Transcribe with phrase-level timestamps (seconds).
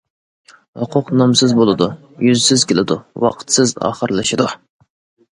[0.83, 1.87] ھوقۇق نامسىز بولىدۇ،
[2.27, 4.49] يۈزسىز كېلىدۇ، ۋاقىتسىز ئاخىرلىشىدۇ.